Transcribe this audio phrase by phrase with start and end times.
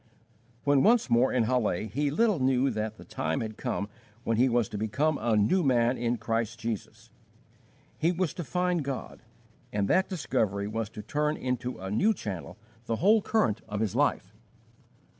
[0.63, 3.87] When once more in Halle, he little knew that the time had come
[4.23, 7.11] when he was to become a new man in Christ Jesus.
[7.99, 9.21] He was to find God,
[9.71, 13.95] and that discovery was to turn into a new channel the whole current of his
[13.95, 14.33] life.